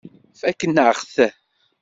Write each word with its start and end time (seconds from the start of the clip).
Fakken-aɣ-t. 0.39 1.15